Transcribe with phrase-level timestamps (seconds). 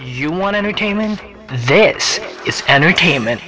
[0.00, 1.20] You want entertainment?
[1.66, 3.42] This is entertainment.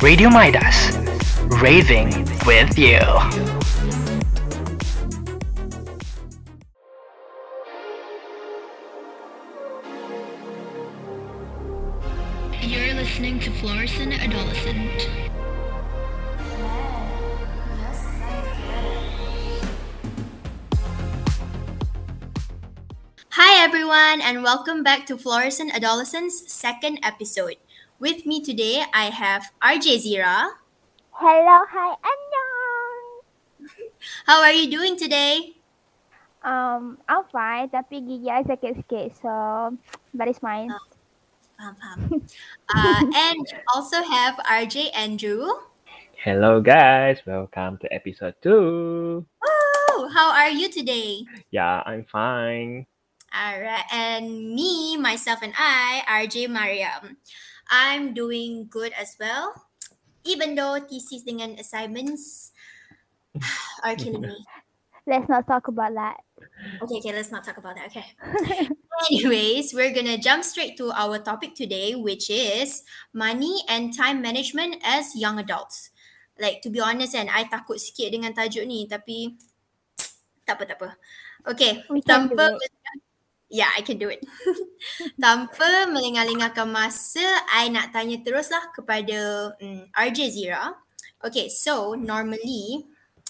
[0.00, 0.96] Radio Midas,
[1.60, 2.10] raving
[2.46, 3.00] with you.
[24.40, 27.56] And welcome back to Florissant Adolescent's second episode.
[27.98, 30.56] With me today I have RJ Zira.
[31.12, 33.04] Hello, hi, annyeong.
[34.24, 35.60] How are you doing today?
[36.40, 39.76] Um, I'm fine, tapi gigi I sakit sikit, so
[40.16, 40.72] but it's fine.
[41.60, 42.00] Faham, faham.
[42.72, 43.44] Uh, and
[43.76, 45.44] also have RJ Andrew.
[46.16, 49.20] Hello guys, welcome to episode 2.
[49.20, 51.28] Oh, how are you today?
[51.52, 52.88] Yeah, I'm fine.
[53.30, 57.16] Alright, and me, myself and I, RJ Mariam.
[57.70, 59.54] I'm doing good as well.
[60.26, 62.50] Even though thesis dengan assignments
[63.86, 64.34] are killing me.
[65.06, 66.22] Let's not talk about that.
[66.82, 67.88] Okay, okay, let's not talk about that.
[67.88, 68.04] Okay.
[69.10, 74.76] Anyways, we're gonna jump straight to our topic today, which is money and time management
[74.84, 75.90] as young adults.
[76.38, 79.34] Like to be honest, and I takut sikit dengan tajuk ni, tapi
[80.46, 80.88] tak apa tak apa.
[81.48, 82.54] Okay, We tanpa
[83.50, 83.56] it.
[83.58, 84.22] Yeah, I can do it.
[85.22, 90.78] tanpa melengah-lengahkan masa, I nak tanya teruslah kepada um, RJ Zira.
[91.20, 92.86] Okay, so normally,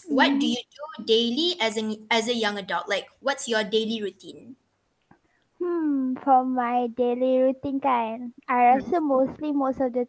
[0.06, 2.86] what do you do daily as a as a young adult?
[2.86, 4.54] Like, what's your daily routine?
[5.58, 10.08] Hmm, for my daily routine kan, I rasa mostly most of the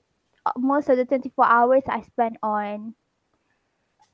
[0.57, 2.95] most of the 24 hours I spend on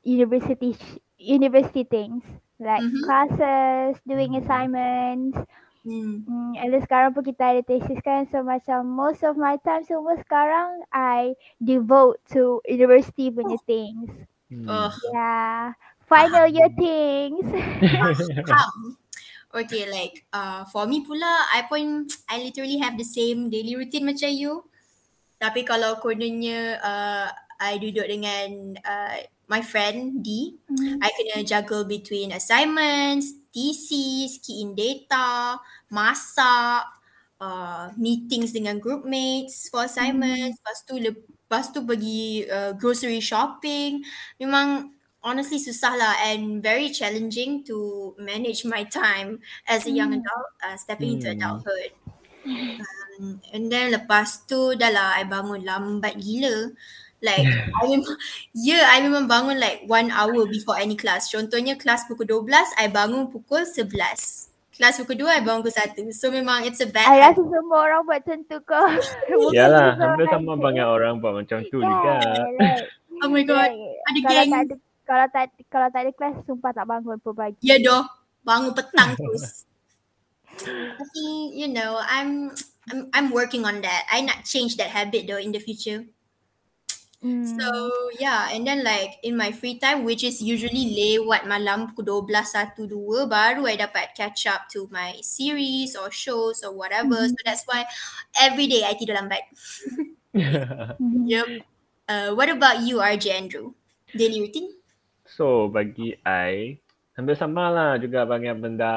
[0.04, 0.76] university
[1.18, 2.24] university things
[2.60, 3.04] like Mhm.
[3.04, 5.38] classes, doing assignments,
[5.88, 6.28] Hmm.
[6.28, 9.88] Hmm, and then sekarang pun kita ada thesis kan so macam most of my time
[9.88, 14.12] semua sekarang I devote to university punya things.
[14.52, 14.68] Hmm.
[14.68, 15.80] Oh, Yeah.
[16.08, 17.48] Final year things.
[19.48, 24.04] Okay, like uh, for me pula, I pun I literally have the same daily routine
[24.04, 24.68] macam you.
[25.40, 29.18] Tapi kalau kononnya uh, I duduk dengan uh,
[29.48, 31.00] my friend D, Hmm.
[31.00, 35.58] I kena juggle between assignments, thesis, key in data,
[35.92, 36.84] masak,
[37.40, 44.04] uh, meetings dengan group mates for assignments, lepas tu lepas tu pergi uh, grocery shopping.
[44.42, 44.94] Memang
[45.24, 50.20] honestly susah lah and very challenging to manage my time as a young Hmm.
[50.20, 51.34] adult uh, stepping into Hmm.
[51.34, 51.92] adulthood.
[53.20, 56.72] Um, and then lepas tu dah lah I bangun lambat gila.
[57.22, 57.50] Like
[57.82, 58.16] I memang
[58.54, 61.34] yeah I memang bangun like one hour before any class.
[61.34, 64.54] Contohnya kelas pukul 12 I bangun pukul 11.
[64.78, 66.14] Kelas pukul 2 I bangun pukul 1.
[66.14, 67.34] So memang it's a bad I habit.
[67.34, 68.82] rasa semua orang buat macam tu ke.
[69.28, 72.14] Bukan Yalah, hampir sama banyak orang buat macam tu Yeah, juga.
[72.54, 72.86] like,
[73.18, 73.74] Oh my god.
[73.74, 74.52] like, Ada kalau geng.
[74.52, 77.58] tak ada kalau tak kalau tak ada kelas sumpah tak bangun pun pagi.
[77.60, 78.06] Ya doh.
[78.44, 79.66] Bangun petang terus.
[80.58, 81.24] Tapi
[81.54, 82.54] you know I'm
[82.88, 84.06] I'm I'm working on that.
[84.08, 86.06] I nak change that habit though in the future.
[87.28, 87.44] Hmm.
[87.44, 87.68] So
[88.24, 92.80] yeah, and then like in my free time, which is usually lewat malam pukul 12,
[92.80, 97.20] 1, 2, baru I dapat catch up to my series or shows or whatever.
[97.28, 97.84] So that's why
[98.40, 99.44] every day I tidur lambat.
[101.28, 101.66] Yep.
[102.08, 103.74] Uh, what about you, RJ Andrew?
[104.14, 104.78] Daily routine?
[105.28, 106.80] so, bagi I,
[107.14, 108.96] hampir sama lah juga banyak benda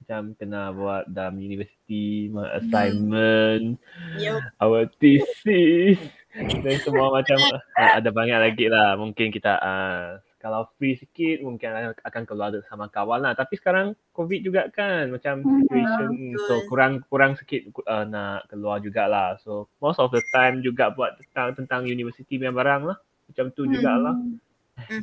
[0.00, 3.76] macam kena buat dalam universiti, my assignment,
[4.16, 4.40] Yup.
[4.58, 6.00] our thesis
[6.38, 7.60] dan semua macam uh,
[7.98, 8.94] ada banyak lagi lah.
[8.94, 13.34] Mungkin kita uh, kalau free sikit mungkin akan- keluar sama kawan lah.
[13.34, 15.66] Tapi sekarang COVID juga kan macam Hmm.
[15.66, 16.58] situation so Betul.
[16.70, 19.34] kurang kurang sikit uh, nak keluar jugalah.
[19.42, 22.98] So most of the time juga buat tentang tentang university punya barang lah.
[23.28, 24.14] Macam tu jugalah.
[24.14, 24.38] Hmm.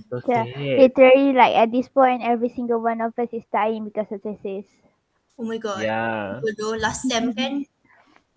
[0.07, 0.47] So Yeah.
[0.47, 0.79] sad.
[0.87, 4.63] Literally like at this point every single one of us is dying because of thesis.
[5.35, 5.83] Oh my god.
[5.83, 6.39] Yeah.
[6.79, 7.67] Last sem kan.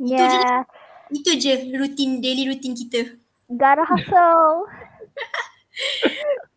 [0.02, 0.66] Itu je Yeah.
[1.08, 3.16] Itu je routine, daily routine kita.
[3.56, 4.68] Gotta hustle.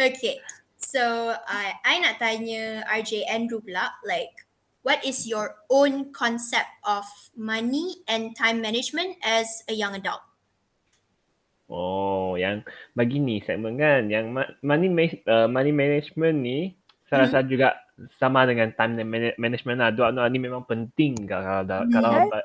[0.00, 0.40] Okay.
[0.80, 4.32] So, I I nak tanya RJ Andrew pula, like,
[4.80, 7.04] what is your own concept of
[7.36, 10.24] money and time management as a young adult?
[11.68, 12.64] Oh, yang
[12.96, 14.32] bagi ni segmen kan, yang
[14.64, 16.74] money ma- uh, money management ni
[17.06, 17.76] saya rasa juga
[18.16, 19.92] sama dengan time man- management lah.
[19.92, 21.92] Dua-dua ni memang penting kalau kalau Hmm.
[21.92, 22.40] kalau,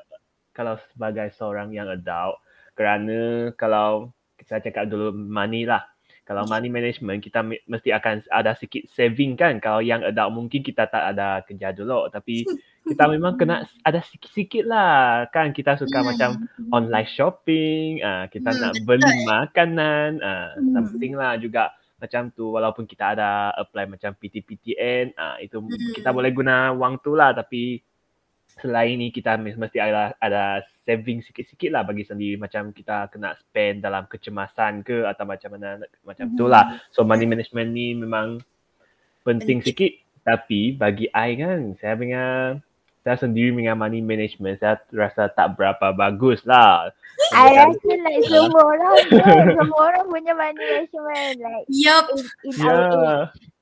[0.56, 2.40] kalau sebagai seorang yang adult
[2.72, 4.08] kerana kalau
[4.40, 5.84] kita cakap dulu money lah.
[6.26, 9.62] Kalau money management kita me- mesti akan ada sikit saving kan.
[9.62, 12.42] Kalau yang adult mungkin kita tak ada kerja dulu tapi
[12.82, 16.08] kita memang kena ada sikit-sikit lah kan kita suka Hmm.
[16.10, 16.30] macam
[16.74, 20.70] online shopping, ah kita Hmm, nak beli makanan, Hmm.
[20.74, 25.94] something lah juga macam tu walaupun kita ada apply macam PTPTN, ah itu Hmm.
[25.94, 27.80] kita boleh guna wang tu lah tapi
[28.56, 30.44] selain ni kita mes- mesti ada ada
[30.82, 35.76] saving sikit-sikit lah bagi sendiri macam kita kena spend dalam kecemasan ke atau macam mana
[36.02, 36.80] macam tu lah.
[36.88, 38.40] So money management ni memang
[39.22, 39.60] penting Penting.
[39.62, 39.92] sikit
[40.22, 42.24] tapi bagi I kan saya punya
[43.02, 46.90] saya sendiri dengan money management saya rasa tak berapa bagus lah.
[47.30, 52.06] I rasa like semua orang kan, semua orang punya money management like Yup.
[52.10, 53.55] in, in Ya, our age.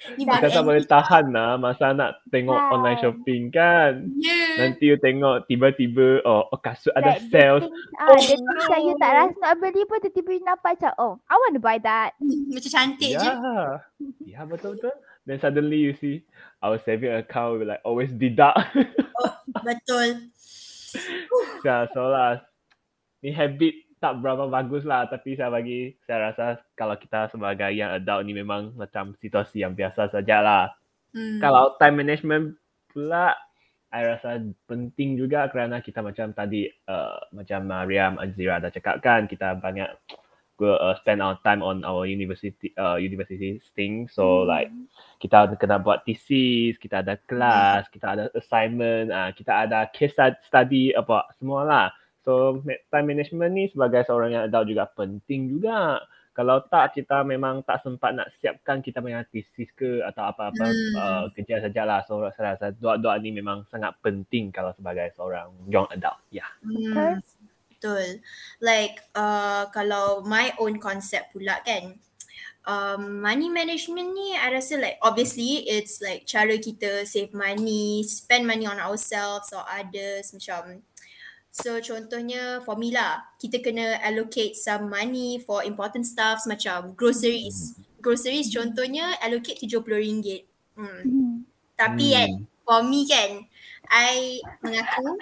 [0.00, 2.72] Kita tak boleh tahan lah masa nak tengok Kan.
[2.72, 4.08] online shopping kan.
[4.16, 4.56] Yeah.
[4.56, 7.68] Nanti you tengok tiba-tiba oh, oh kasut ada like sales.
[8.00, 11.12] ah, the things yang you tak rasa nak beli pun tiba-tiba you nampak macam oh
[11.28, 12.16] I want to buy that.
[12.24, 13.20] Macam cantik Ya.
[13.20, 13.32] je.
[14.24, 14.96] Ya betul-betul.
[15.28, 16.24] Then suddenly you see
[16.64, 18.56] our saving account will like always deduct.
[19.60, 20.32] Betul.
[21.66, 22.40] ya, so lah.
[23.20, 25.06] Ni habit tak berapa bagus lah.
[25.06, 29.76] Tapi saya bagi saya rasa kalau kita sebagai yang adult ni memang macam situasi yang
[29.76, 30.72] biasa sajalah.
[31.12, 31.38] Hmm.
[31.38, 32.56] Kalau time management
[32.90, 33.36] pula
[33.90, 34.38] I rasa
[34.70, 39.90] penting juga kerana kita macam tadi uh, macam Mariam Azira dah cakap kan kita banyak
[40.62, 44.06] uh, spend our time on our university uh, university thing.
[44.06, 44.70] So like
[45.18, 50.38] kita kena buat thesis kita ada kelas kita ada assignment uh, kita ada case stud-
[50.46, 51.86] study apa semua lah
[52.24, 52.60] so
[52.92, 56.00] time management ni sebagai seorang yang adult juga penting juga
[56.30, 60.94] kalau tak kita memang tak sempat nak siapkan kita punya thesis ke atau apa-apa Hmm.
[60.96, 65.90] uh, kerja sajalah so saya rasa doa-doa ni memang sangat penting kalau sebagai seorang young
[65.90, 66.50] adult ya yeah.
[66.62, 67.20] Hmm,
[67.80, 68.20] betul.
[68.60, 71.96] Like uh, kalau my own concept pula kan.
[72.60, 78.44] Um, money management ni I rasa like obviously it's like cara kita save money, spend
[78.44, 80.84] money on ourselves or others macam
[81.50, 87.74] So contohnya for me lah, kita kena allocate some money for important stuffs macam groceries.
[88.00, 90.46] Groceries contohnya allocate RM70.
[90.78, 91.02] Hmm.
[91.04, 91.44] Hmm.
[91.78, 92.14] Tapi Hmm.
[92.14, 92.30] kan
[92.66, 93.44] for me kan
[93.90, 95.18] I mengaku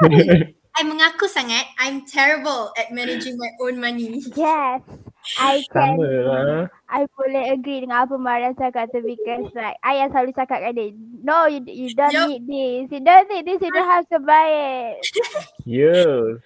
[0.78, 4.22] I mengaku sangat I'm terrible at managing my own money.
[4.36, 4.82] Yes.
[5.36, 10.04] I can sama lah I boleh agree dengan apa Mariam cakap tu because like I
[10.04, 10.92] yang selalu cakap kat dia
[11.24, 12.28] No you, you don't Yup.
[12.28, 14.96] need this You don't need this You don't have to buy it
[15.64, 15.96] Ya,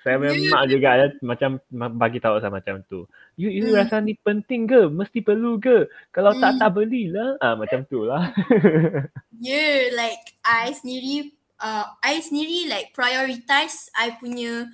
[0.06, 0.30] saya Ya.
[0.30, 3.02] memang juga ada macam ma- bagi tahu saya macam tu.
[3.34, 3.74] You you Hmm.
[3.74, 4.86] rasa ni penting ke?
[4.86, 5.90] Mesti perlu ke?
[6.14, 6.62] Kalau tak Hmm.
[6.62, 7.34] tak belilah.
[7.42, 8.30] Ah macam tu lah.
[9.38, 14.70] Yeah, like I sendiri uh, I sendiri like prioritize I punya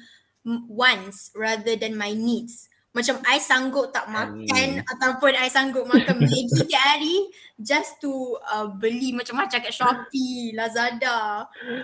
[0.68, 2.68] wants rather than my needs.
[2.94, 4.86] Macam I sanggup tak makan Hmm.
[4.86, 7.26] ataupun I sanggup makan Maggi tiap hari
[7.58, 8.10] just to
[8.46, 11.50] uh, beli macam-macam kat Shopee, Lazada.
[11.58, 11.82] Hmm.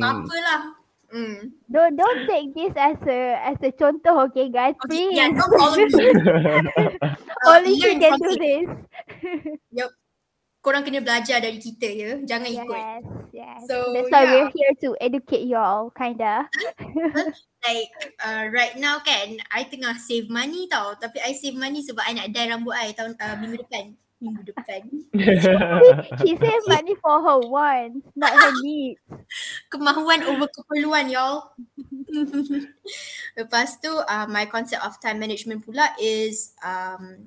[0.00, 0.24] Tak Hmm.
[0.24, 0.62] apalah.
[1.06, 1.54] Hmm.
[1.70, 5.52] Don't don't take this as a as a contoh okay guys Okay, please yeah, don't
[5.54, 5.92] follow me.
[7.46, 8.66] Uh, Only learn can do this
[10.58, 12.10] Korang kena belajar dari kita ya.
[12.26, 12.74] Jangan ikut.
[12.74, 14.32] Yes yes So, That's why yeah.
[14.34, 16.50] we're here to educate you all kinda
[17.66, 20.94] Like uh, right now kan, I tengah save money tau.
[20.94, 23.98] Tapi I save money sebab I nak dye rambut I tahun uh, minggu depan.
[24.22, 24.86] Minggu depan.
[26.22, 29.02] She save money for her wants Not her needs
[29.72, 31.52] Kemahuan over keperluan y'all.
[33.38, 37.26] Lepas tu uh, my concept of time management pula is um,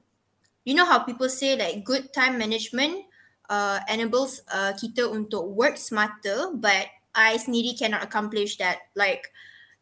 [0.63, 3.05] you know how people say like good time management
[3.51, 8.89] uh, enables uh, kita untuk work smarter but I sendiri cannot accomplish that.
[8.95, 9.29] Like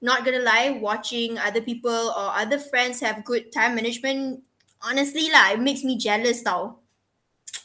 [0.01, 4.43] not gonna lie, watching other people or other friends have good time management,
[4.81, 6.79] honestly lah, it makes me jealous tau.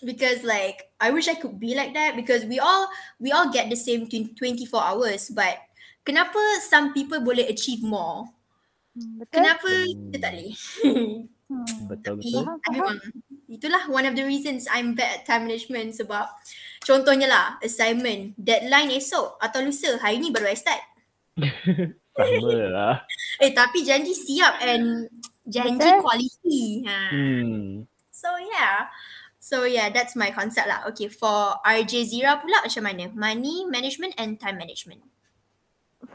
[0.03, 2.91] Because like I wish I could be like that because we all
[3.23, 5.63] we all get the same twen- 24 hours but
[6.03, 8.27] kenapa some people boleh achieve more?
[8.99, 9.71] Hmm, Betul Kenapa
[10.11, 10.55] kita tak boleh?
[11.53, 11.69] Hmm.
[11.87, 12.43] betul Tapi betul.
[12.43, 12.97] I memang
[13.47, 16.27] itulah one of the reasons I'm bad at time management sebab
[16.83, 20.83] contohnya lah assignment, deadline esok atau lusa, hari ni baru I start.
[22.13, 22.95] Sama lah.
[23.41, 25.09] Eh tapi janji siap and
[25.49, 26.01] janji Betul.
[26.05, 26.85] quality.
[26.85, 26.99] Ha.
[27.09, 27.89] Hmm.
[28.13, 28.93] So yeah.
[29.43, 30.87] So yeah, that's my concept lah.
[30.95, 33.11] Okay, for RJ Zira pula macam mana?
[33.11, 35.03] Money management and time management.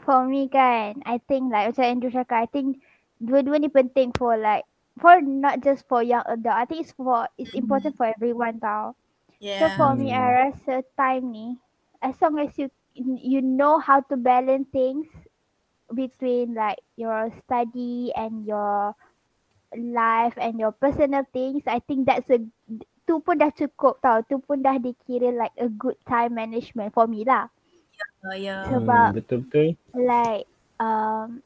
[0.04, 2.80] For me kan, I think like macam Andrew cakap, I think
[3.20, 4.64] dua-dua ni penting for like
[4.96, 6.56] for not just for young adult.
[6.56, 8.96] I think it's for it's important for everyone tau.
[9.36, 9.76] So Yeah.
[9.76, 10.08] for me.
[10.10, 11.60] I rasa time ni,
[12.00, 15.06] as long as you you know how to balance things
[15.92, 18.94] between like your study and your
[19.76, 22.40] life and your personal things, I think that's a
[23.08, 24.20] tu pun dah cukup tau.
[24.24, 27.48] Tu pun dah dikira like a good time management for me lah.
[28.24, 28.66] Uh, yeah.
[28.68, 29.68] Sebab- Hmm, betul-betul.
[29.94, 30.46] Like
[30.78, 31.40] um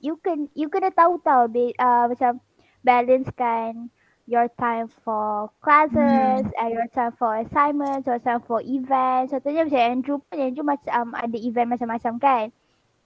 [0.00, 2.38] you can you kena tahu tau be, uh, macam
[2.84, 3.90] balance kan
[4.26, 9.30] your time for classes and your time for assignments your time for events.
[9.34, 12.44] Contohnya macam Andrew pun Andrew macam um, ada event macam-macam kan.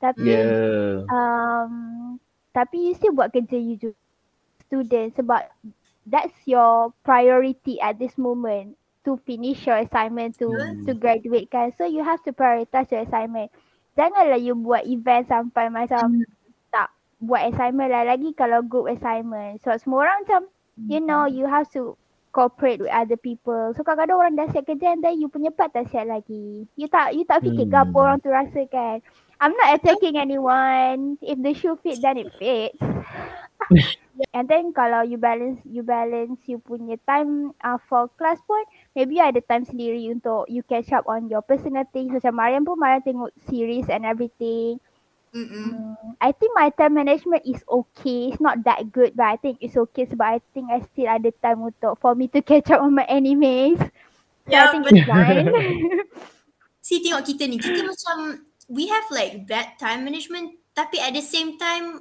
[0.00, 1.04] Tapi Yeah.
[1.12, 1.72] um
[2.50, 3.98] tapi you still buat kerja you juga
[4.66, 5.42] student sebab
[6.06, 10.84] that's your priority at this moment to finish your assignment to Hmm.
[10.86, 11.72] to graduate kan.
[11.76, 13.50] So you have to prioritize your assignment.
[13.98, 16.22] Janganlah you buat event sampai macam
[16.70, 16.88] tak
[17.20, 18.06] buat assignment lah.
[18.06, 19.60] Lagi kalau group assignment.
[19.62, 20.42] So semua orang macam
[20.86, 21.94] you know you have to
[22.30, 23.74] cooperate with other people.
[23.74, 26.64] So kadang-kadang orang dah siap kerja and then you punya part tak siap lagi.
[26.78, 27.98] You tak you tak fikir ke apa Hmm.
[27.98, 29.02] orang tu rasa kan
[29.40, 31.18] I'm not attacking anyone.
[31.22, 32.78] If the shoe fit, then it fits.
[34.36, 38.60] And then kalau you balance, you balance you punya time uh, for class pun,
[38.92, 42.12] maybe you ada time sendiri untuk you catch up on your personal things.
[42.12, 44.76] Macam Mariam pun Mariam tengok series and everything.
[45.34, 45.76] Mm-mm.
[45.76, 48.32] Hmm, I think my time management is okay.
[48.32, 51.30] It's not that good but I think it's okay sebab I think I still ada
[51.40, 53.80] time untuk for me to catch up on my animes.
[54.48, 55.48] So I Yeah, think it's fine.
[56.86, 61.20] See tengok kita ni, kita macam we have like bad time management tapi at the
[61.20, 61.98] same time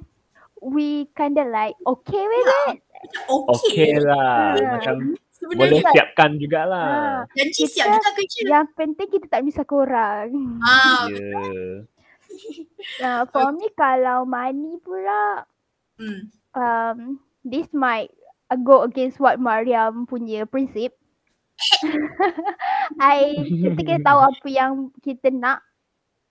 [0.62, 2.72] we kinda like okay with Yeah.
[2.72, 2.78] it.
[3.26, 3.56] okay.
[3.58, 4.54] Okay lah.
[4.54, 4.72] Yeah.
[4.78, 4.96] Macam
[5.34, 6.88] Sebenarnya boleh like- siapkan jugalah.
[6.92, 8.40] Ah, janji Kita- siap kita kerja.
[8.44, 10.28] Yang penting kita tak misah korang.
[10.62, 11.84] Ah, Yeah.
[13.02, 15.42] Uh, for me kalau money pula
[15.98, 16.30] hmm.
[16.54, 18.06] um, this might
[18.46, 20.94] uh, go against what Mariam punya prinsip.
[23.02, 25.58] I kita kena tahu apa yang kita nak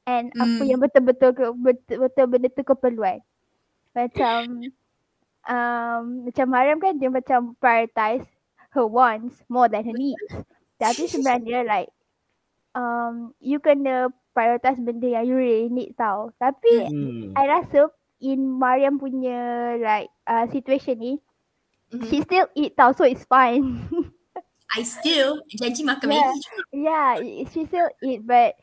[0.09, 0.65] and apa Hmm.
[0.65, 3.21] yang betul-betul betul-betul benda tu keperluan.
[3.93, 4.65] Macam
[5.45, 8.25] um, macam Mariam kan dia macam prioritize
[8.73, 10.33] her wants more than her needs.
[10.81, 11.89] Tapi sebenarnya like
[12.73, 16.33] um, you kena prioritize benda yang you really need tau.
[16.37, 17.37] Tapi Hmm.
[17.37, 17.89] I rasa
[18.19, 21.13] in Mariam punya like uh, situation ni,
[21.89, 22.05] Mhm.
[22.07, 23.63] she still eat tau so it's fine.
[24.69, 26.29] I still janji makan Yeah.
[26.29, 26.45] Maggi.
[26.69, 27.11] yeah,
[27.49, 28.53] she still eat but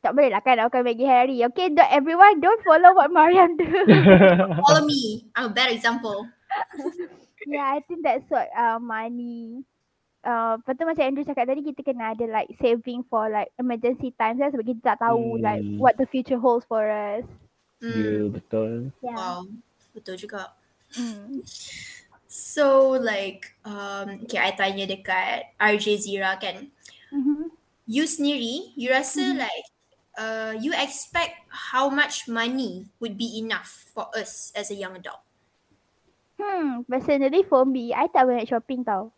[0.00, 1.36] tak boleh lah kan nak makan Maggi hari.
[1.52, 3.68] Okay, don't, everyone don't follow what Mariam do.
[4.64, 5.28] Follow me.
[5.36, 6.24] I'm a bad example.
[7.46, 9.64] yeah, I think that's what uh, money.
[10.20, 14.12] Uh, lepas tu macam Andrew cakap tadi kita kena ada like saving for like emergency
[14.20, 15.80] times lah sebab kita tak tahu like Hmm.
[15.80, 17.24] what the future holds for us.
[17.80, 17.96] Hmm.
[17.96, 18.92] Ya, betul.
[19.00, 19.16] Yeah.
[19.16, 19.48] Wow.
[19.96, 20.52] Betul juga.
[20.92, 21.40] Mm.
[22.30, 26.68] So like um okay I tanya dekat RJ Zira kan.
[27.10, 27.50] Mm-hmm.
[27.90, 29.66] You sendiri, you rasa like
[30.18, 31.36] uh you expect
[31.70, 35.22] how much money would be enough for us as a young adult?
[36.40, 39.12] Hmm, personally for me, I tak banyak shopping tau.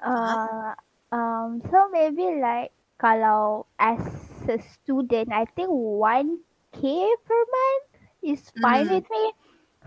[0.00, 0.74] Uh,
[1.12, 4.00] um, so maybe like kalau as
[4.48, 6.80] a student, I think 1k
[7.26, 7.86] per month
[8.22, 9.00] is fine Mm.
[9.00, 9.24] with me.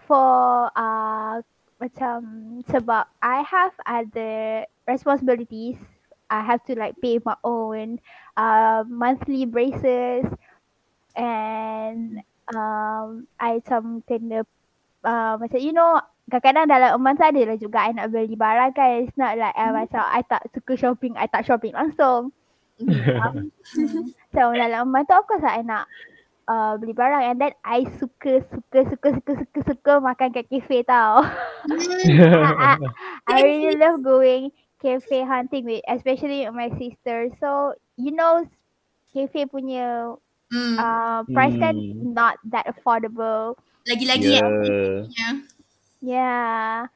[0.07, 1.41] For uh,
[1.81, 2.19] macam
[2.67, 5.79] sebab I have other responsibilities.
[6.29, 7.99] I have to like pay my own
[8.35, 10.25] uh, monthly braces
[11.15, 12.21] and
[12.53, 14.43] um, I macam kena
[15.03, 18.75] uh, macam you know kadang-kadang dalam a month ada lah juga I nak beli barang
[18.75, 19.07] kan.
[19.07, 22.35] It's not like I macam I tak suka shopping, I tak shopping langsung.
[22.77, 23.49] Um,
[24.35, 25.87] so dalam a tu of course I nak
[26.51, 30.83] uh, beli barang and then I suka suka suka suka suka suka makan kat cafe
[30.83, 31.23] tau.
[31.71, 32.75] I, I,
[33.31, 37.29] I really love going cafe hunting with especially my sister.
[37.39, 38.45] So you know
[39.13, 40.15] cafe punya
[40.51, 40.79] Hmm.
[40.79, 42.03] uh, price kan Hmm.
[42.03, 43.55] not that affordable.
[43.87, 44.41] Lagi-lagi Ya.
[44.41, 45.07] yeah.
[45.17, 45.33] yeah.
[46.01, 46.87] Yeah.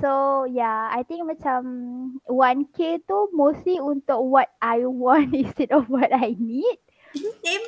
[0.00, 1.62] So yeah, I think macam
[2.26, 6.78] 1k tu mostly untuk what I want instead of what I need.
[7.44, 7.60] Same.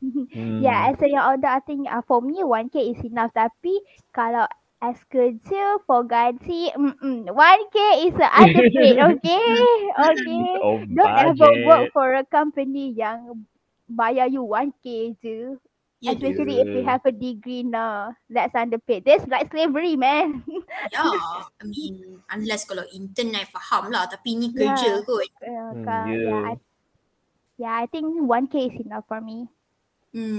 [0.34, 0.60] Hmm.
[0.60, 3.32] Yeah, as a young adult, I think uh, for me 1k is enough.
[3.36, 3.80] Tapi
[4.12, 4.48] kalau
[4.82, 7.76] as kerja for gaji, mm 1k
[8.08, 9.54] is a underpaid, okay?
[10.10, 10.44] Okay.
[10.60, 11.92] Oh, Don't ever work budget.
[11.92, 13.46] for a company yang
[13.90, 15.56] bayar you 1k je.
[16.00, 16.88] Yeah, Especially if you Yeah.
[16.88, 18.16] have a degree now.
[18.32, 19.04] That's underpaid.
[19.06, 20.42] That's like slavery, man.
[20.92, 21.44] yeah.
[21.60, 24.06] I mean, unless kalau intern I faham lah.
[24.10, 24.56] Tapi ni Yeah.
[24.56, 25.28] kerja kot.
[25.46, 26.18] Uh, Hmm, yeah.
[26.24, 26.58] yeah, I,
[27.58, 29.48] yeah, I think 1k is enough for me.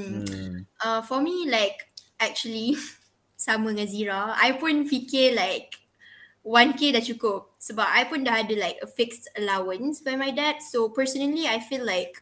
[0.07, 0.24] Hmm.
[0.25, 0.63] Hmm.
[0.83, 1.88] Uh, for me like
[2.19, 2.75] actually
[3.41, 4.38] sama dengan Zira.
[4.38, 5.81] I pun fikir like
[6.45, 7.50] 1k dah cukup.
[7.57, 10.62] Sebab I pun dah ada like a fixed allowance by my dad.
[10.62, 12.21] So personally I feel like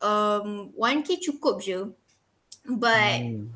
[0.00, 1.92] um 1k cukup je.
[2.64, 3.52] But Hmm.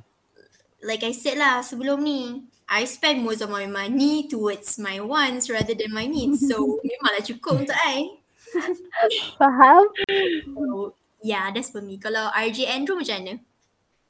[0.84, 5.48] like I said lah sebelum ni, I spend most of my money towards my wants
[5.48, 6.44] rather than my needs.
[6.44, 8.20] So memanglah cukup untuk I.
[9.40, 9.88] Faham?
[10.44, 10.92] So
[11.24, 11.96] yeah, that's for me.
[11.96, 13.34] Kalau RJ Andrew macam mana?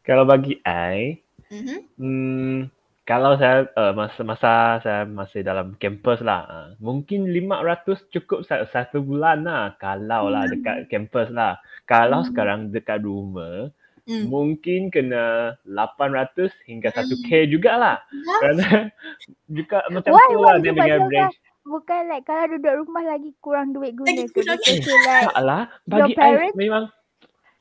[0.03, 1.22] Kalau bagi I,
[1.52, 1.78] Mm-hmm.
[1.94, 2.56] hmm,
[3.02, 8.64] kalau saya uh, masa masa saya masih dalam kampus lah, uh, mungkin 500 cukup sa-
[8.64, 9.76] satu bulan lah.
[9.76, 11.54] Kalau lah dekat kampus lah.
[11.85, 13.68] Kalau sekarang dekat rumah,
[14.02, 14.26] Mm.
[14.26, 18.02] mungkin kena 800 hingga 1k jugalah.
[18.11, 18.90] Kerana
[19.49, 20.26] juga macam Why?
[20.26, 21.37] tu Why lah you dia punya buat range.
[21.62, 24.42] Bukan like kalau duduk rumah lagi kurang duit guna Lagi ke?
[24.42, 24.82] kurang duit.
[24.82, 26.85] like Tak lah, bagi I parents- memang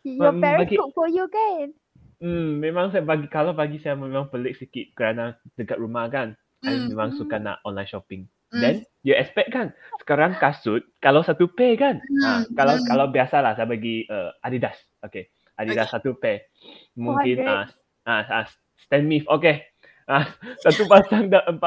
[0.02, 1.78] your Um, parents bagi- cook for you kan?
[2.22, 6.38] Hmm, memang saya bagi kalau bagi saya memang pelik sikit kerana dekat rumah kan.
[6.62, 6.94] I Hmm.
[6.94, 8.30] memang suka nak online shopping.
[8.54, 8.62] Hmm.
[8.62, 9.74] Then you expect kan
[10.06, 11.98] sekarang kasut kalau satu pair kan.
[11.98, 12.86] Ha, Hmm, kalau hmm.
[12.86, 14.78] kalau biasalah saya bagi uh, Adidas.
[15.02, 15.34] Okay.
[15.58, 16.46] Adidas satu pair.
[16.94, 17.66] Mungkin ah
[18.06, 18.46] uh, uh,
[18.78, 19.26] Stan Smith.
[19.26, 19.66] Okay.
[20.06, 20.30] Ah,
[20.66, 21.58] satu pasang dah 400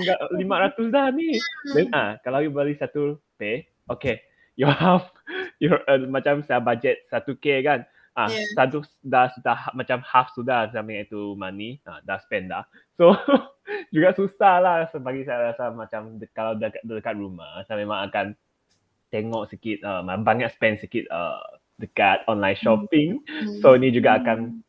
[0.00, 1.36] hingga 500 dah ni.
[1.76, 4.24] Then ah kalau you beli satu pair, okay.
[4.56, 5.12] You have
[5.60, 7.84] your uh, macam saya budget 1k kan.
[8.18, 8.42] Ah, Yeah.
[8.58, 11.78] satu dah sudah macam half sudah sama itu money.
[11.86, 12.66] Ah, dah spend dah.
[12.98, 13.14] So
[13.94, 18.02] juga susah lah so, bagi saya rasa macam de- kalau dekat, dekat rumah saya memang
[18.10, 18.34] akan
[19.14, 21.38] tengok sikit uh, banyak spend sikit uh,
[21.78, 23.22] dekat online shopping.
[23.26, 23.58] Hmm.
[23.62, 24.62] So ni juga akan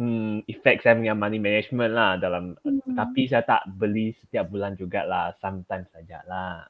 [0.00, 2.96] hmm, effect saya punya money management lah dalam Hmm.
[2.96, 6.64] tapi saya tak beli setiap bulan jugalah sometimes sajalah.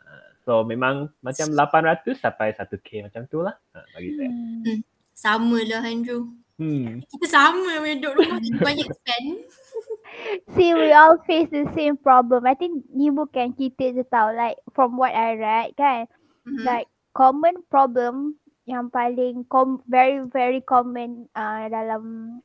[0.45, 4.31] So memang macam 800 sampai 1k macam tu lah ha, bagi saya.
[4.31, 4.81] Hmm.
[5.20, 6.32] Sama lah Andrew.
[6.56, 7.04] Hmm.
[7.12, 9.28] Kita sama punya duduk rumah banyak spend.
[10.56, 12.44] See, we all face the same problem.
[12.44, 14.32] I think ni bukan kita je tau.
[14.32, 16.08] Like, from what I read kan.
[16.44, 16.64] Mhm.
[16.64, 18.36] Like, common problem
[18.68, 22.36] yang paling com- very, very common uh, dalam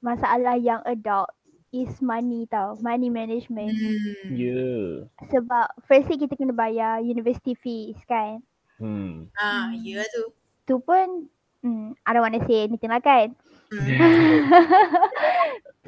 [0.00, 1.28] masalah yang adult
[1.74, 2.78] is money tau.
[2.80, 3.76] Money management.
[3.76, 4.32] Hmm.
[4.32, 5.04] Ya.
[5.28, 8.40] Sebab firstly kita kena bayar university fees kan.
[8.80, 9.28] Hmm.
[9.36, 10.32] Ah, ya tu.
[10.64, 11.28] Tu pun,
[11.62, 13.34] hmm, I don't want to say anything lah kan.
[13.68, 13.84] Hmm.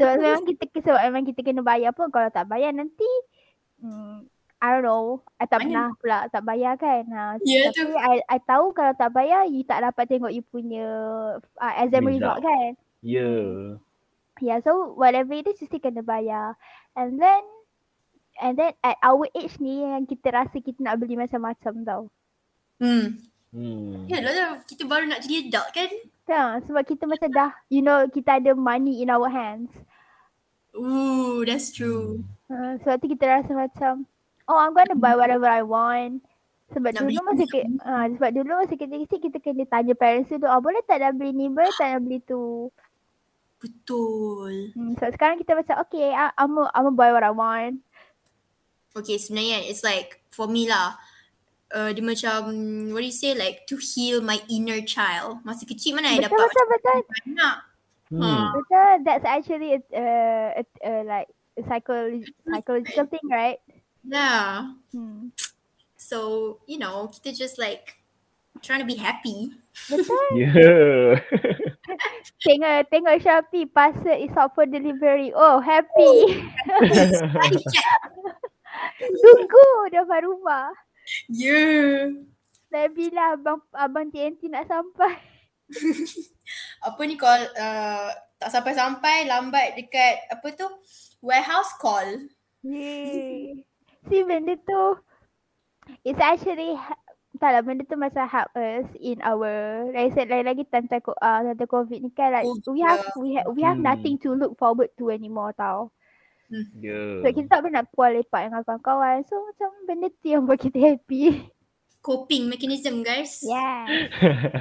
[0.00, 3.04] Sebab memang kita sebab memang kita kena bayar pun kalau tak bayar nanti
[3.84, 4.24] hmm,
[4.60, 5.24] I don't know.
[5.40, 5.66] I tak Mana?
[5.68, 7.02] pernah pula tak bayar kan.
[7.08, 7.84] Ha, Ya tapi tu.
[7.96, 10.86] I, I tahu kalau tak bayar you tak dapat tengok you punya
[11.40, 12.40] uh, exam result.
[12.40, 12.44] Result.
[12.44, 12.70] kan.
[13.00, 13.32] Ya.
[14.40, 16.56] Yeah, so whatever it is you still kena bayar.
[16.92, 17.42] And then
[18.40, 22.02] and then at our age ni yang kita rasa kita nak beli macam-macam tau.
[22.80, 23.20] Hmm.
[23.50, 24.06] Hmm.
[24.06, 25.90] Yalah lah, kita baru nak jadi adult kan?
[26.30, 29.74] Ha, sebab kita macam dah you know kita ada money in our hands.
[30.78, 32.22] Ooh, that's true.
[32.46, 34.06] Uh, sebab tu kita rasa macam
[34.46, 36.22] oh I'm gonna buy whatever I want.
[36.70, 40.30] Sebab Nak dulu beli masa ke, uh, sebab dulu masa kecil-kecil kita kena tanya parents
[40.30, 42.70] dulu, oh boleh tak dah beli ni, boleh tak dah beli tu.
[43.58, 44.70] Betul.
[44.78, 47.82] Hmm, sebab sekarang kita macam okay, I, I'm a, I'm a buy what I want.
[48.94, 50.94] Okay, sebenarnya it's like for me lah.
[51.70, 52.50] Uh, dia macam,
[52.90, 55.38] what do you say, like to heal my inner child.
[55.46, 56.98] Masa kecil mana I Betul, dapat betul, betul.
[57.38, 57.56] nak.
[58.10, 58.22] Hmm.
[58.26, 58.50] Ah.
[58.58, 63.62] Betul, that's actually a, uh, a, a, like a psycholo- psychological thing, right?
[64.02, 64.74] Yeah.
[64.90, 65.30] Hmm.
[65.94, 68.02] So, you know, kita just like
[68.66, 69.54] trying to be happy.
[69.86, 70.26] Betul.
[70.34, 71.22] Ya.
[72.44, 75.30] tengok, tengok Shopee, parcel is out for delivery.
[75.30, 76.42] Oh, happy.
[77.70, 78.02] Check.
[79.00, 80.74] Tunggu depan rumah.
[81.26, 82.14] Yeah.
[82.68, 85.18] Dah bila abang, abang TNT nak sampai.
[86.86, 90.66] Apa ni call, uh, tak sampai-sampai, lambat dekat, apa tu,
[91.20, 92.26] warehouse call.
[92.62, 93.62] Yay.
[94.08, 94.96] See benda tu
[96.02, 96.96] It's actually ha-
[97.36, 100.88] Tak lah benda tu macam help us in our Like I said lain lagi time
[100.88, 103.16] time, co- uh, time COVID ni kan like Oh, we have yeah.
[103.16, 103.86] we have we have Hmm.
[103.86, 105.88] nothing to look forward to anymore tau.
[106.50, 107.22] Ya.
[107.22, 109.22] So kita tak pernah puas lepak dengan kawan-kawan.
[109.30, 111.46] So macam benda tu yang buat kita happy.
[112.06, 113.38] Coping mechanism guys.
[113.44, 113.86] Yeah.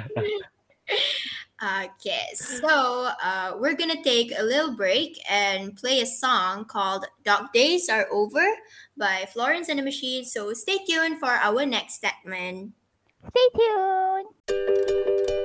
[1.60, 7.52] Okay, so uh, we're gonna take a little break and play a song called Dark
[7.52, 8.48] Days Are Over
[8.96, 10.24] by Florence and the Machine.
[10.24, 12.72] So stay tuned for our next segment.
[13.28, 15.36] Stay tuned.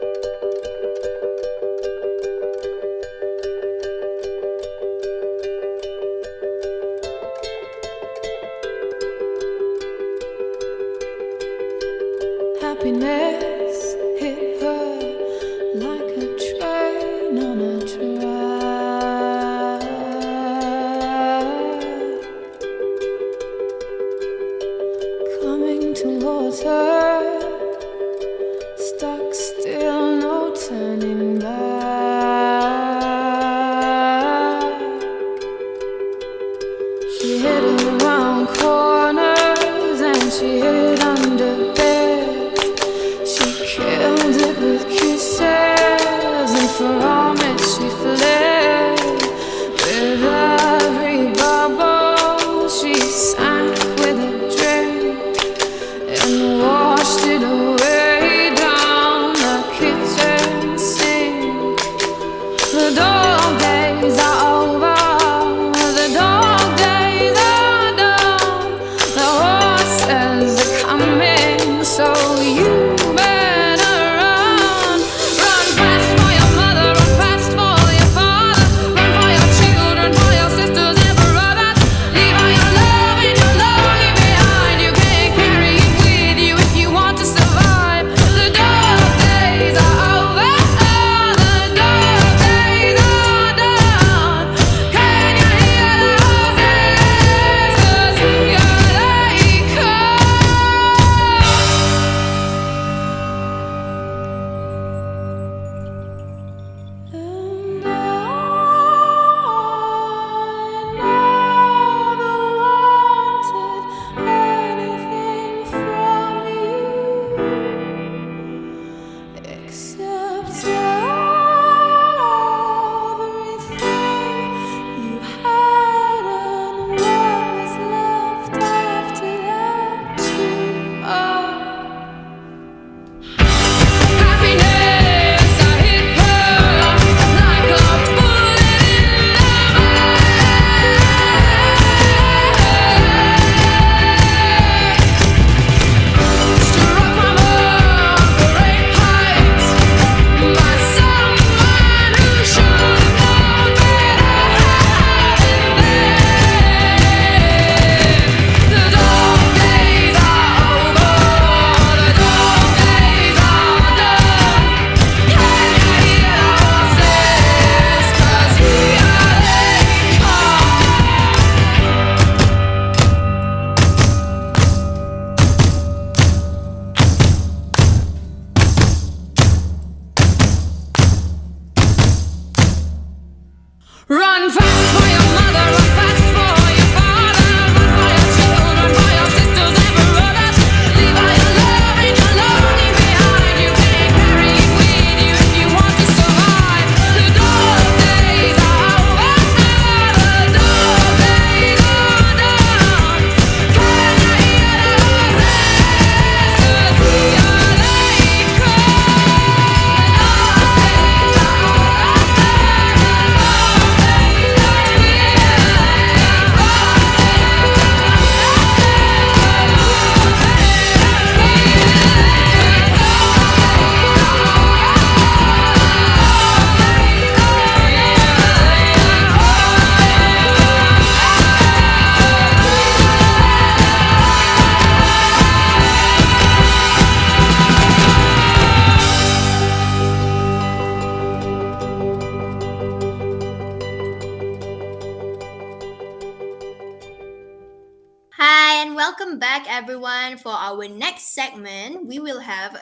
[31.06, 31.65] in back.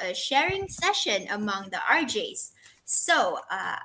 [0.03, 2.51] A sharing session among the RJs.
[2.85, 3.79] So, uh,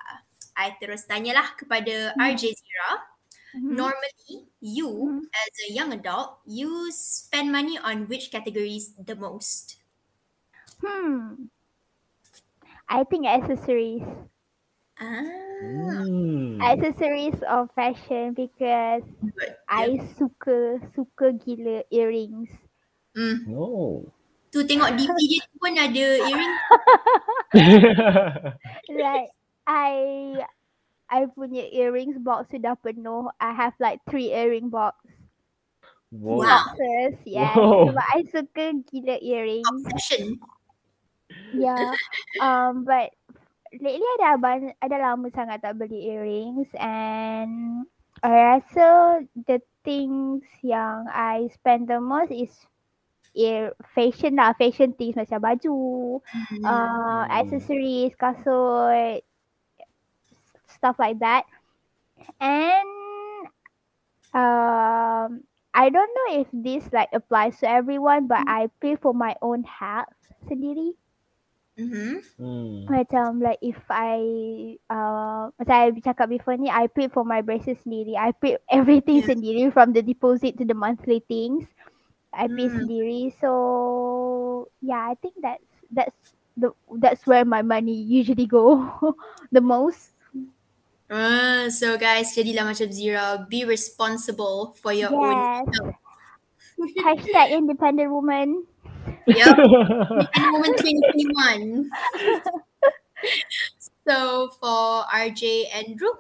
[0.59, 2.90] I terus tanyalah kepada RJ Zira.
[3.54, 3.81] Mhm.
[3.81, 5.28] Normally, you Mhm.
[5.35, 9.78] as a young adult, you spend money on which categories the most?
[10.81, 11.48] Hmm.
[12.88, 14.02] I think accessories.
[15.00, 15.24] Ah,
[15.61, 16.72] Hmm.
[16.72, 19.57] Accessories of fashion because good.
[19.68, 22.50] I suka suka gila earrings.
[23.14, 23.44] Hmm.
[23.48, 24.12] Oh.
[24.48, 26.54] Tu tengok DP dia tu pun ada earring.
[29.02, 29.28] like
[29.68, 29.92] I
[31.08, 33.28] I punya earrings box sudah penuh.
[33.40, 34.96] I have like three earring box
[36.08, 36.40] Wow.
[36.40, 37.20] Boxes.
[37.28, 37.52] Yes.
[37.52, 37.92] Wow.
[37.92, 39.68] Sebab I suka gila earrings.
[39.68, 40.40] Obsession.
[41.52, 41.92] Yeah.
[42.40, 43.12] Um but
[43.76, 47.84] lately ada abang ada lama sangat tak beli earrings and
[48.24, 52.50] I rasa the things yang I spend the most is
[53.35, 55.77] ear fashion lah, fashion things macam baju,
[56.33, 56.47] Hmm.
[56.64, 57.29] uh, Hmm.
[57.31, 59.23] accessories, kasut,
[60.67, 61.45] stuff like that.
[62.41, 62.88] And
[64.35, 69.37] um, I don't know if this like applies to everyone, but I pay for my
[69.43, 70.09] own hat
[70.49, 70.95] sendiri.
[71.77, 72.21] Mhm.
[72.38, 72.88] Hmm.
[72.88, 74.19] Macam like if I
[74.88, 78.17] uh, macam I cakap before ni, I pay for my braces sendiri.
[78.17, 79.29] I pay everything Yeah.
[79.29, 81.69] sendiri from the deposit to the monthly things.
[82.38, 82.79] I pay Hmm.
[82.79, 83.35] sendiri.
[83.42, 83.51] So
[84.81, 86.18] yeah, I think that's that's
[86.57, 86.70] the
[87.03, 88.94] that's where my money usually go
[89.53, 90.14] the most.
[91.11, 93.40] Ah, so guys, jadilah macam Zira.
[93.48, 95.68] Be responsible for your own Yes.
[95.72, 95.96] health.
[97.05, 98.66] Hashtag independent woman.
[99.27, 99.57] Yep.
[100.14, 101.90] Independent Woman 2021.
[104.05, 106.11] so for RJ Andrew,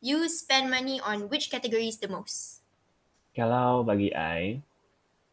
[0.00, 2.62] you spend money on which categories the most?
[3.36, 4.58] Kalau bagi I,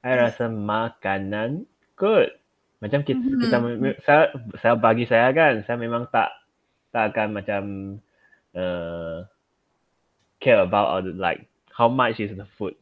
[0.04, 1.64] I rasa makanan
[1.96, 2.30] good.
[2.78, 3.40] Macam kita, Mhm.
[3.40, 3.56] kita
[4.04, 4.24] saya,
[4.60, 6.30] saya bagi saya kan, saya memang tak
[6.92, 7.64] tak akan macam
[8.54, 9.24] uh,
[10.38, 12.76] care about the, like how much is the food.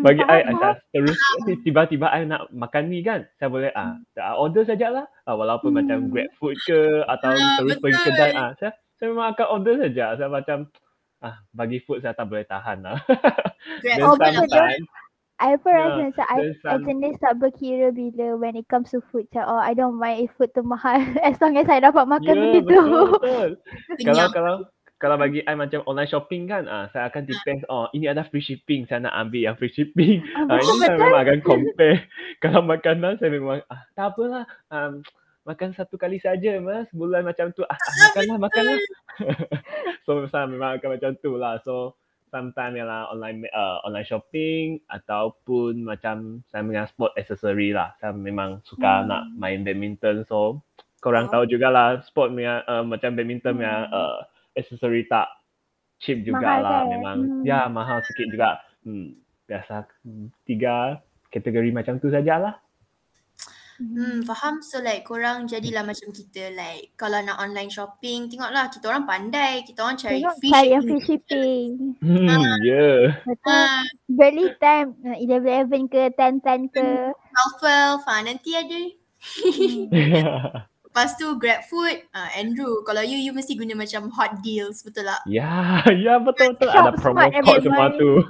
[0.00, 1.18] bagi I, I tak terus
[1.60, 5.04] tiba-tiba I nak makan ni kan, saya boleh ah tak order sajalah.
[5.26, 6.10] Ah, walaupun macam Hmm.
[6.14, 8.06] grab food ke atau Ah, terus pergi betul.
[8.08, 10.16] kedai ah, saya saya memang akan order saja.
[10.16, 10.58] Saya macam
[11.18, 12.96] ah bagi food saya tak boleh tahan lah.
[13.82, 14.32] Grab Oh, food lah.
[14.40, 14.78] betul.
[15.38, 18.98] I pun Yeah, rasa macam I, I jenis tak berkira bila when it comes to
[19.10, 19.30] food.
[19.30, 20.98] Macam, oh, I don't mind if food tu mahal
[21.28, 22.66] as long as I dapat makan benda tu.
[22.66, 22.86] betul,
[23.22, 23.48] betul.
[24.06, 24.54] kalau kalau
[24.98, 28.42] kalau bagi I macam online shopping kan, ah saya akan depends oh ini ada free
[28.42, 30.26] shipping, saya nak ambil yang free shipping.
[30.34, 31.98] Ah, Ah, betul ini saya memang akan compare.
[32.42, 34.42] kalau makanan saya memang ah tak apalah.
[34.74, 35.06] Um,
[35.48, 38.76] makan satu kali saja mas bulan macam tu ah, ah makanlah makanlah
[40.04, 41.96] so saya memang akan macam tu lah so
[42.28, 48.60] sometimes ialah online uh, online shopping ataupun macam saya dengan sport accessory lah saya memang
[48.62, 49.08] suka Hmm.
[49.08, 50.60] nak main badminton so
[50.98, 51.40] korang Oh.
[51.40, 53.94] tahu jugalah sport punya uh, macam badminton punya Hmm.
[53.94, 54.16] uh,
[54.54, 55.28] accessory tak
[55.98, 56.90] cheap Mahal jugalah kan?
[56.90, 57.42] memang Hmm.
[57.42, 58.48] ya mahal sikit juga
[58.82, 59.08] hmm,
[59.46, 59.86] biasa
[60.44, 62.54] tiga kategori macam tu sajalah
[63.78, 64.58] Hmm, faham.
[64.58, 69.62] So like korang jadilah macam kita like kalau nak online shopping, tengoklah kita orang pandai.
[69.62, 70.98] Kita orang cari Tengok free cari yang shipping.
[70.98, 71.68] free shipping.
[72.02, 72.90] hmm ya
[73.22, 73.54] Betul.
[73.54, 76.86] Ah, Beli time uh, 11 ke 10 ke.
[77.14, 78.80] 12, ah, nanti ada.
[79.38, 80.66] Hmm.
[80.88, 82.82] Lepas tu grab food, ah, Andrew.
[82.82, 85.22] Kalau you, you mesti guna macam hot deals, betul tak?
[85.30, 88.26] Ya, ya betul betul Shop ada promo code semua tu.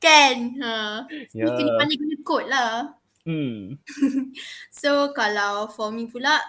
[0.00, 0.36] Kan?
[0.64, 1.04] Ha.
[1.36, 1.44] Ya.
[1.44, 3.01] You kena pandai guna code lah.
[3.22, 3.78] Hmm.
[4.74, 6.42] So kalau for me pula,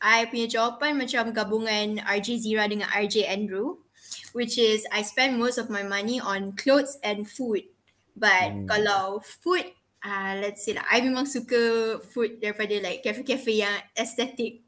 [0.00, 3.78] I punya jawapan macam gabungan RJ Zira dengan RJ Andrew.
[4.30, 7.66] which is I spend most of my money on clothes and food.
[8.14, 8.66] But Hmm.
[8.70, 9.66] kalau food,
[10.02, 14.62] uh, let's say lah, I memang suka food daripada like cafe-cafe yang aesthetic.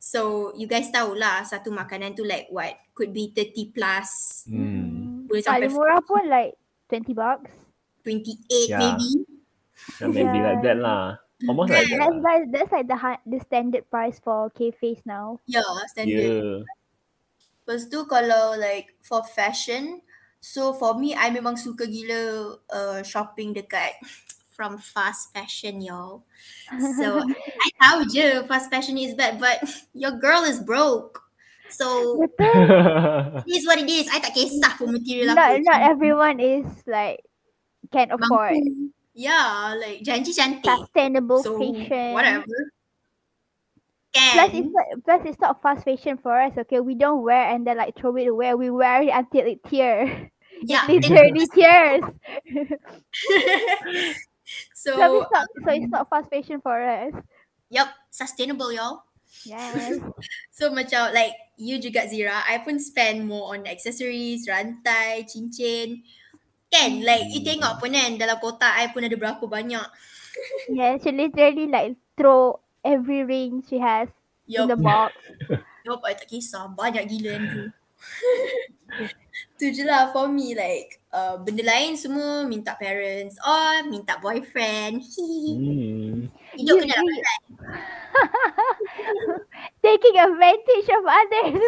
[0.00, 4.08] So you guys tahu lah satu makanan tu like what could be 30 plus,
[4.48, 5.28] Hmm.
[5.28, 6.52] boleh sampai Paling murah pun like
[6.88, 7.52] 20 bucks.
[8.04, 8.80] 28 Yeah.
[8.80, 9.24] maybe.
[10.00, 10.46] Yeah, maybe Yeah.
[10.52, 11.02] like that lah.
[11.48, 12.22] Almost like that That's lah.
[12.22, 15.42] like that's like the hi- the standard price for cafes now.
[15.50, 16.22] Yeah, standard.
[16.22, 16.62] Yeah.
[17.62, 20.02] Lepas tu kalau like for fashion,
[20.42, 23.98] so for me I memang suka gila uh, shopping dekat
[24.54, 26.22] from fast fashion y'all.
[26.98, 27.22] So
[27.64, 29.62] I tahu je fast fashion is bad but
[29.94, 31.22] your girl is broke.
[31.72, 32.66] So Betul.
[33.48, 34.06] it is what it is.
[34.12, 35.62] I tak kisah pun material not apa.
[35.64, 37.22] not everyone is like
[37.90, 38.92] can afford Mampu.
[39.14, 40.64] Yeah, like janji cantik.
[40.64, 42.12] sustainable So fashion.
[42.16, 42.58] whatever.
[44.12, 46.80] Plus it's not plus it's not fast fashion for us, okay?
[46.80, 48.54] We don't wear and then like throw it away.
[48.54, 50.28] We wear it until it tears.
[50.64, 50.84] Yeah.
[50.88, 52.04] Literally tears.
[54.74, 57.12] so So it's not so it's not fast fashion for us.
[57.70, 59.04] yup, sustainable y'all.
[59.44, 59.96] Yes.
[60.52, 66.04] So macam like you juga Zira, I pun spend more on accessories, rantai, cincin.
[66.72, 67.04] Kan?
[67.04, 69.86] Like you tengok pun kan dalam kotak I pun ada berapa banyak.
[70.72, 74.08] yeah, she literally like throw every ring she has
[74.48, 75.12] in Yup, the box.
[75.86, 76.72] yup, I tak kisah.
[76.72, 77.68] Banyak gila Andrew.
[79.56, 85.04] tu je lah for me like uh, benda lain semua minta parents or minta boyfriend.
[85.52, 86.28] Hmm.
[86.56, 87.20] Hidup kena you- dapat
[89.82, 91.60] Taking advantage of others.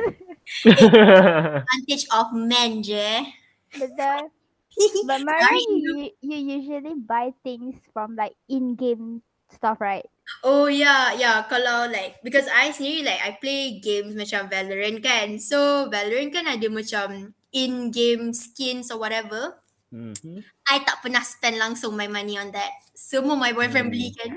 [0.65, 3.33] advantage of men je.
[3.75, 4.29] Betul.
[5.09, 10.07] But Sorry, Mary, you, you usually buy things from like in-game stuff, right?
[10.43, 11.45] Oh yeah, yeah.
[11.47, 15.37] Kalau like because I sendiri like I play games macam Valorant kan.
[15.37, 19.61] So Valorant kan ada macam in-game skins or whatever.
[19.93, 20.43] Mhm.
[20.67, 22.73] I tak pernah spend langsung my money on that.
[22.97, 24.33] Semua my boyfriend beli kan.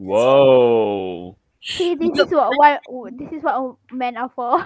[0.00, 1.36] Wow.
[1.60, 2.80] See, this is what why
[3.12, 4.64] this is what men are for.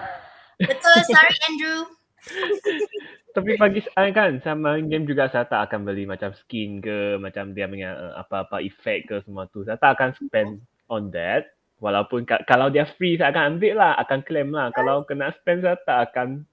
[0.61, 1.79] Betul, sorry Andrew.
[3.31, 7.55] Tapi bagi saya kan sama game juga saya tak akan beli macam skin ke macam
[7.55, 9.63] dia punya uh, apa-apa efek ke semua tu.
[9.63, 10.59] Saya tak akan spend
[10.91, 11.55] on that.
[11.79, 14.69] Walaupun ka- kalau dia free saya akan ambil lah, akan claim lah.
[14.75, 16.43] Kalau kena spend saya tak akan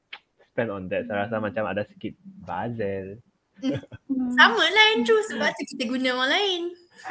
[0.55, 1.11] spend on that.
[1.11, 2.15] Saya rasa macam ada sikit
[2.47, 3.19] bazel.
[3.59, 4.31] Hmm.
[4.39, 6.63] Sama lah Andrew sebab tu kita guna orang lain.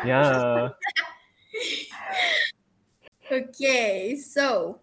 [0.08, 0.23] Ya.
[3.27, 4.80] Okay, so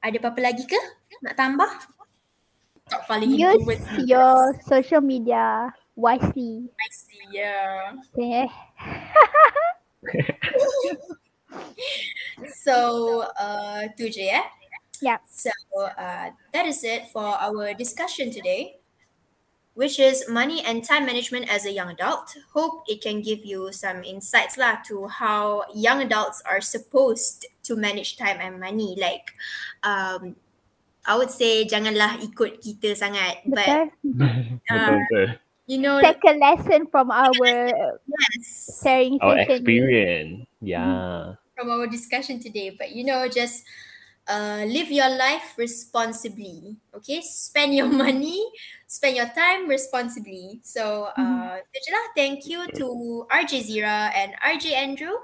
[0.00, 0.80] ada apa-apa lagi ke?
[1.20, 1.68] Nak tambah?
[2.92, 4.04] Tak paling Use influence.
[4.04, 6.68] your social media wisely.
[6.92, 7.96] See, yeah.
[8.12, 8.52] Okay.
[12.62, 14.42] So, uh, tu je ya.
[15.02, 15.20] Yep.
[15.28, 18.78] So, uh, that is it for our discussion today,
[19.74, 22.32] which is money and time management as a young adult.
[22.54, 27.74] Hope it can give you some insights lah to how young adults are supposed to
[27.74, 28.94] manage time and money.
[28.94, 29.34] Like,
[29.82, 30.36] um,
[31.02, 34.54] I would say janganlah ikut kita sangat, but Betul.
[34.70, 35.26] betul betul.
[35.66, 37.32] you know, Take a lesson from our
[38.06, 38.46] yes,
[38.82, 39.56] sharing Our session.
[39.62, 40.34] experience.
[40.62, 40.86] Ya.
[41.58, 42.70] from our discussion today.
[42.74, 43.62] But you know, just
[44.26, 46.78] uh, live your life responsibly.
[46.94, 48.40] Okay, spend your money,
[48.86, 50.60] spend your time responsibly.
[50.62, 52.06] So, uh, je lah.
[52.14, 52.86] thank you to
[53.30, 55.14] RJ Zira and RJ Andrew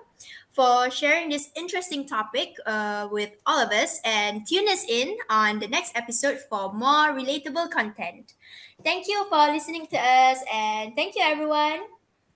[0.59, 4.01] for sharing this interesting topic uh, with all of us.
[4.05, 8.35] And tune us in on the next episode for more relatable content.
[8.83, 11.81] Thank you for listening to us, and thank you, everyone.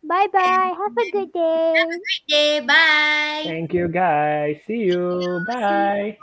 [0.04, 0.74] Bye bye.
[0.78, 1.74] Have a good day.
[1.76, 2.60] Have a great day.
[2.60, 3.42] Bye.
[3.44, 4.56] Thank you guys.
[4.66, 5.44] See you.
[5.46, 6.18] Bye.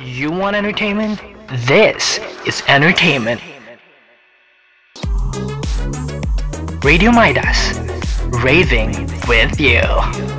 [0.00, 1.20] You want entertainment?
[1.66, 3.40] This is entertainment.
[6.84, 7.74] Radio Midas,
[8.30, 8.92] raving
[9.26, 10.37] with you.